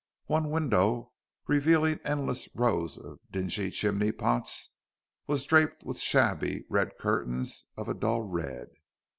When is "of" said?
2.97-3.19, 7.77-7.87